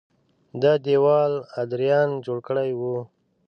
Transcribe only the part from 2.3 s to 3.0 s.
کړی و